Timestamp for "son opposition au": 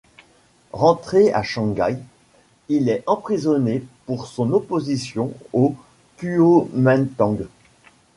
4.25-5.75